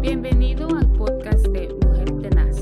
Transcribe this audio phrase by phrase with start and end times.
[0.00, 2.56] Bienvenido al podcast de Mujer Tenaz.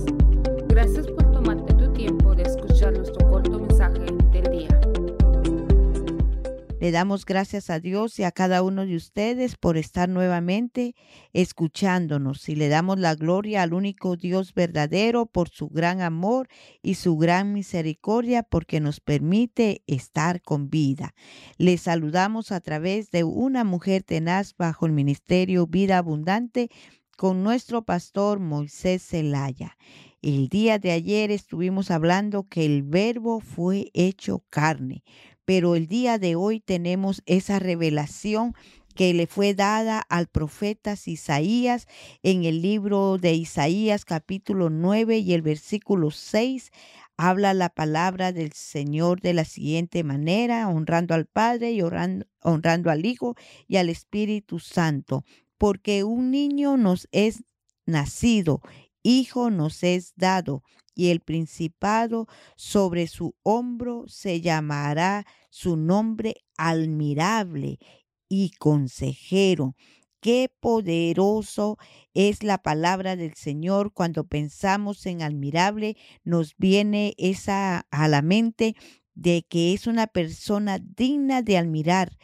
[0.66, 4.80] Gracias por tomarte tu tiempo de escuchar nuestro corto mensaje del día.
[6.80, 10.94] Le damos gracias a Dios y a cada uno de ustedes por estar nuevamente
[11.32, 16.48] escuchándonos y le damos la gloria al único Dios verdadero por su gran amor
[16.82, 21.14] y su gran misericordia porque nos permite estar con vida.
[21.56, 26.70] Le saludamos a través de una mujer tenaz bajo el ministerio Vida Abundante
[27.18, 29.76] con nuestro pastor Moisés Zelaya.
[30.22, 35.02] El día de ayer estuvimos hablando que el verbo fue hecho carne,
[35.44, 38.54] pero el día de hoy tenemos esa revelación
[38.94, 41.88] que le fue dada al profeta Isaías
[42.22, 46.70] en el libro de Isaías capítulo 9 y el versículo 6
[47.16, 52.92] habla la palabra del Señor de la siguiente manera, honrando al Padre y honrando, honrando,
[52.92, 53.34] al Hijo
[53.66, 55.24] y al Espíritu Santo
[55.58, 57.44] porque un niño nos es
[57.84, 58.60] nacido,
[59.02, 60.62] hijo nos es dado,
[60.94, 67.78] y el principado sobre su hombro se llamará su nombre admirable
[68.28, 69.76] y consejero.
[70.20, 71.78] Qué poderoso
[72.14, 78.74] es la palabra del Señor cuando pensamos en admirable, nos viene esa a la mente
[79.14, 82.18] de que es una persona digna de admirar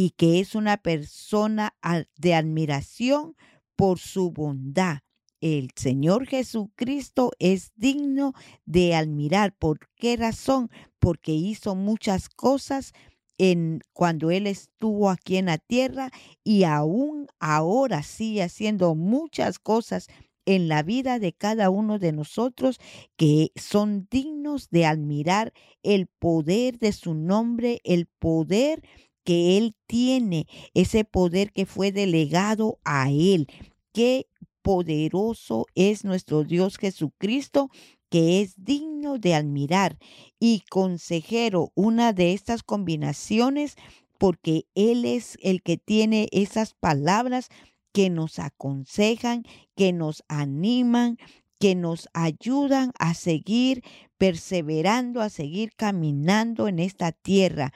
[0.00, 1.74] y que es una persona
[2.16, 3.36] de admiración
[3.76, 5.00] por su bondad.
[5.42, 8.32] El Señor Jesucristo es digno
[8.64, 9.54] de admirar.
[9.54, 10.70] ¿Por qué razón?
[10.98, 12.94] Porque hizo muchas cosas
[13.36, 16.10] en cuando él estuvo aquí en la tierra
[16.42, 20.06] y aún ahora sigue haciendo muchas cosas
[20.46, 22.80] en la vida de cada uno de nosotros
[23.16, 28.82] que son dignos de admirar el poder de su nombre, el poder
[29.24, 33.46] que Él tiene, ese poder que fue delegado a Él.
[33.92, 34.26] Qué
[34.62, 37.70] poderoso es nuestro Dios Jesucristo,
[38.08, 39.98] que es digno de admirar.
[40.38, 43.76] Y consejero, una de estas combinaciones,
[44.18, 47.48] porque Él es el que tiene esas palabras
[47.92, 49.44] que nos aconsejan,
[49.76, 51.18] que nos animan,
[51.58, 53.82] que nos ayudan a seguir
[54.18, 57.72] perseverando, a seguir caminando en esta tierra.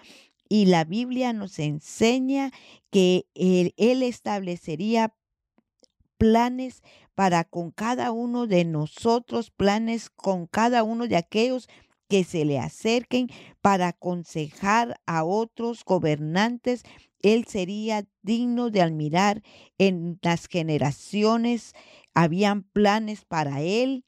[0.49, 2.53] Y la Biblia nos enseña
[2.91, 5.15] que él, establecería
[6.19, 6.82] planes
[7.15, 11.69] para con cada uno de nosotros, planes con cada uno de aquellos
[12.09, 13.28] que se le acerquen
[13.60, 16.82] para aconsejar a otros gobernantes.
[17.22, 19.43] Él sería digno de admirar
[19.78, 21.72] en las generaciones.
[22.12, 24.05] Habían planes para él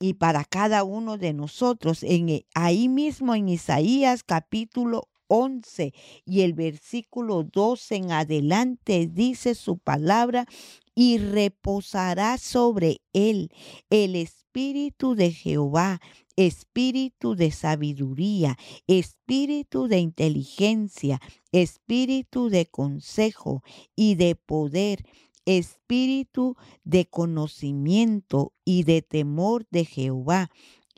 [0.00, 2.02] y para cada uno de nosotros.
[2.02, 5.92] En, ahí mismo en Isaías capítulo 11
[6.24, 10.46] y el versículo 12 en adelante dice su palabra
[10.94, 13.50] y reposará sobre él
[13.90, 16.00] el espíritu de Jehová,
[16.36, 21.20] espíritu de sabiduría, espíritu de inteligencia,
[21.52, 23.62] espíritu de consejo
[23.96, 25.04] y de poder,
[25.46, 30.50] espíritu de conocimiento y de temor de Jehová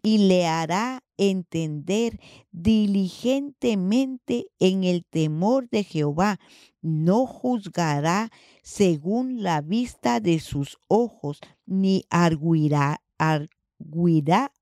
[0.06, 2.20] y le hará entender
[2.52, 6.38] diligentemente en el temor de Jehová.
[6.80, 8.30] No juzgará
[8.62, 14.52] según la vista de sus ojos, ni arguirá, arguirá,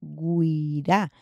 [0.00, 1.12] arguirá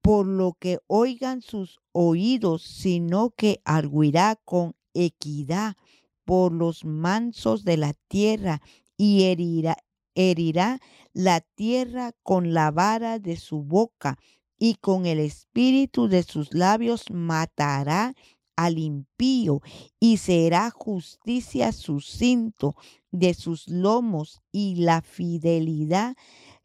[0.00, 5.76] por lo que oigan sus oídos, sino que arguirá con equidad
[6.24, 8.62] por los mansos de la tierra
[8.96, 9.76] y herirá,
[10.14, 10.80] herirá
[11.12, 14.18] la tierra con la vara de su boca
[14.58, 18.14] y con el espíritu de sus labios matará
[18.56, 19.60] al impío
[19.98, 22.76] y será justicia su cinto
[23.10, 26.16] de sus lomos y la fidelidad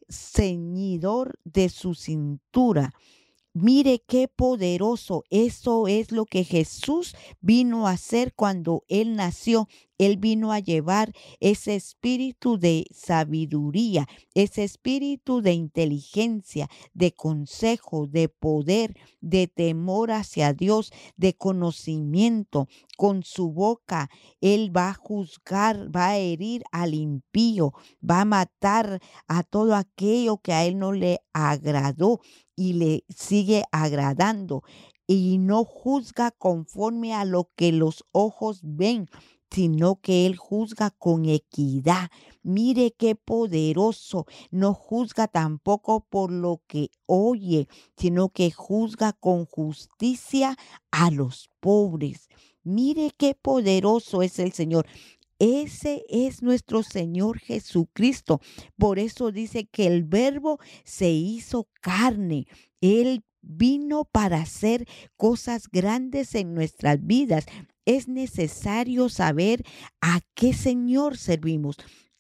[0.07, 2.93] ceñidor de su cintura.
[3.61, 5.25] Mire qué poderoso.
[5.29, 9.67] Eso es lo que Jesús vino a hacer cuando Él nació.
[9.97, 18.29] Él vino a llevar ese espíritu de sabiduría, ese espíritu de inteligencia, de consejo, de
[18.29, 22.69] poder, de temor hacia Dios, de conocimiento.
[22.95, 24.09] Con su boca
[24.39, 27.73] Él va a juzgar, va a herir al impío,
[28.09, 32.21] va a matar a todo aquello que a Él no le agradó
[32.59, 34.63] y le sigue agradando
[35.07, 39.07] y no juzga conforme a lo que los ojos ven,
[39.49, 42.11] sino que Él juzga con equidad.
[42.43, 44.25] Mire qué poderoso.
[44.51, 50.57] No juzga tampoco por lo que oye, sino que juzga con justicia
[50.91, 52.27] a los pobres.
[52.63, 54.85] Mire qué poderoso es el Señor.
[55.39, 58.41] Ese es nuestro Señor Jesucristo.
[58.77, 62.45] Por eso dice que el verbo se hizo carne.
[62.81, 67.45] Él vino para hacer cosas grandes en nuestras vidas.
[67.85, 69.63] Es necesario saber
[70.01, 71.77] a qué Señor servimos.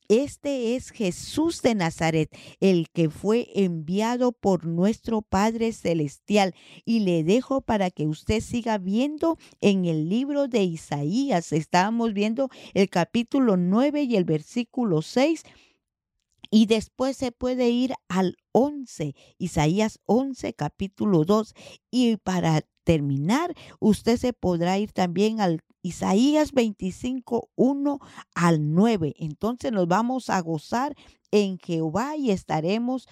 [0.09, 6.55] Este es Jesús de Nazaret, el que fue enviado por nuestro Padre Celestial.
[6.83, 11.53] Y le dejo para que usted siga viendo en el libro de Isaías.
[11.53, 15.43] Estábamos viendo el capítulo 9 y el versículo 6.
[16.51, 21.53] Y después se puede ir al 11, Isaías 11, capítulo 2.
[21.91, 27.99] Y para terminar, usted se podrá ir también al Isaías 25, 1
[28.35, 29.13] al 9.
[29.17, 30.95] Entonces nos vamos a gozar
[31.31, 33.07] en Jehová y estaremos,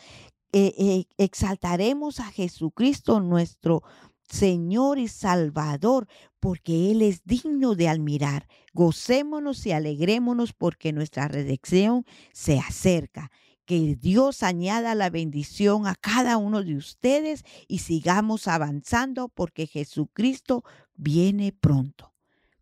[0.51, 3.83] eh, eh, exaltaremos a Jesucristo nuestro
[4.29, 6.07] Señor y Salvador,
[6.39, 8.47] porque Él es digno de admirar.
[8.73, 13.31] Gocémonos y alegrémonos porque nuestra redención se acerca.
[13.65, 20.63] Que Dios añada la bendición a cada uno de ustedes y sigamos avanzando porque Jesucristo
[20.95, 22.13] viene pronto.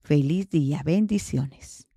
[0.02, 1.88] Feliz día, bendiciones.